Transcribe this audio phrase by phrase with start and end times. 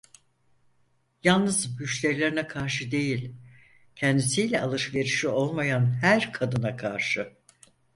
[1.23, 3.35] Yalnız müşterilerine karşı değil,
[3.95, 7.35] kendisiyle alışverişi olmayan her kadına karşı.